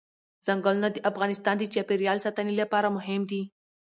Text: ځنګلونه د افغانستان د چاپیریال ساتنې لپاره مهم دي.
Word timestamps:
ځنګلونه 0.45 0.87
د 0.91 0.97
افغانستان 1.09 1.55
د 1.59 1.63
چاپیریال 1.73 2.17
ساتنې 2.25 2.53
لپاره 2.61 2.87
مهم 2.97 3.21
دي. 3.31 3.41